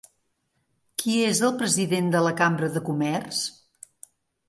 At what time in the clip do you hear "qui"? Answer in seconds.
1.01-1.17